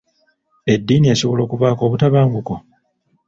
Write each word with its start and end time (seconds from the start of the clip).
Eddiini 0.73 1.07
esobola 1.13 1.41
okuvaako 1.45 1.81
obutabanguko? 1.87 2.53